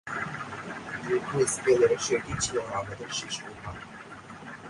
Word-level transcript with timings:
দীর্ঘ 1.05 1.29
স্পেলের 1.53 1.93
সেটিই 2.05 2.37
ছিল 2.43 2.55
রাবাদার 2.71 3.11
শেষ 3.19 3.35
ওভার। 3.49 3.75